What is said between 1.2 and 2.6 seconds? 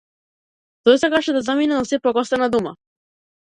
да замине но сепак остана